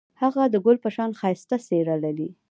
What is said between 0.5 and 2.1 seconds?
د ګل په شان ښایسته څېره